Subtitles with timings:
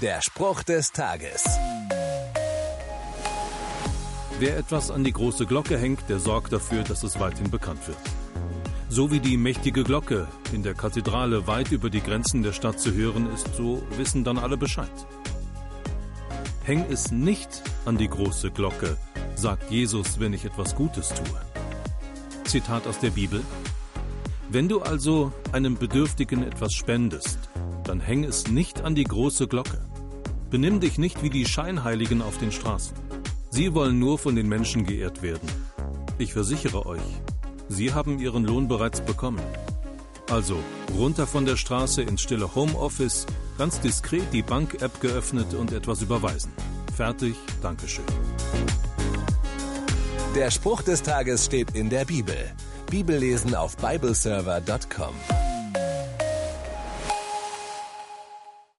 [0.00, 1.44] Der Spruch des Tages.
[4.38, 7.98] Wer etwas an die große Glocke hängt, der sorgt dafür, dass es weithin bekannt wird.
[8.88, 12.94] So wie die mächtige Glocke in der Kathedrale weit über die Grenzen der Stadt zu
[12.94, 14.88] hören ist, so wissen dann alle Bescheid.
[16.64, 18.96] Häng es nicht an die große Glocke,
[19.34, 21.40] sagt Jesus, wenn ich etwas Gutes tue.
[22.44, 23.42] Zitat aus der Bibel.
[24.48, 27.49] Wenn du also einem Bedürftigen etwas spendest,
[27.90, 29.80] dann häng es nicht an die große Glocke.
[30.48, 32.96] Benimm dich nicht wie die Scheinheiligen auf den Straßen.
[33.50, 35.48] Sie wollen nur von den Menschen geehrt werden.
[36.16, 37.02] Ich versichere euch,
[37.68, 39.42] sie haben ihren Lohn bereits bekommen.
[40.30, 40.56] Also
[40.96, 43.26] runter von der Straße ins stille Homeoffice,
[43.58, 46.52] ganz diskret die Bank-App geöffnet und etwas überweisen.
[46.94, 48.04] Fertig, Dankeschön.
[50.36, 52.36] Der Spruch des Tages steht in der Bibel.
[52.88, 55.49] Bibellesen auf bibleserver.com.